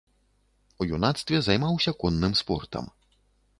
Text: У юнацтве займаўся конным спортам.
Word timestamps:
У 0.81 0.87
юнацтве 0.97 1.37
займаўся 1.49 1.95
конным 2.01 2.33
спортам. 2.43 2.93